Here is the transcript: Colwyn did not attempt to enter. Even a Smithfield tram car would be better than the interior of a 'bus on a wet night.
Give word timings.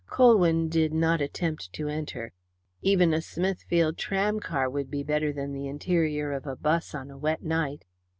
Colwyn 0.09 0.67
did 0.67 0.93
not 0.93 1.21
attempt 1.21 1.71
to 1.73 1.87
enter. 1.87 2.33
Even 2.81 3.13
a 3.13 3.21
Smithfield 3.21 3.99
tram 3.99 4.39
car 4.39 4.67
would 4.67 4.89
be 4.89 5.03
better 5.03 5.31
than 5.31 5.53
the 5.53 5.67
interior 5.67 6.31
of 6.31 6.47
a 6.47 6.55
'bus 6.55 6.95
on 6.95 7.11
a 7.11 7.19
wet 7.19 7.43
night. 7.43 7.85